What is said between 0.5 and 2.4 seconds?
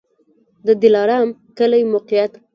د دلارام کلی موقعیت